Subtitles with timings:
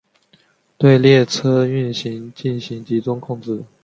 [0.79, 3.63] 对列车运行进行集中控制。